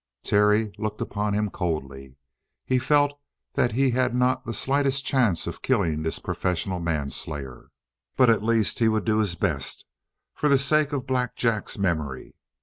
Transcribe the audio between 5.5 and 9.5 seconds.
killing this professional manslayer, but at least he would do his